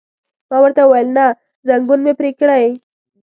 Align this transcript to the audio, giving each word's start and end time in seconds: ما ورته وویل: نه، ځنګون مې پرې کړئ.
ما 0.49 0.57
ورته 0.61 0.81
وویل: 0.85 1.09
نه، 1.17 1.25
ځنګون 1.67 1.99
مې 2.05 2.13
پرې 2.19 2.31
کړئ. 2.39 2.65